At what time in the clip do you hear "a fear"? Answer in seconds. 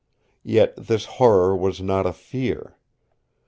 2.07-2.75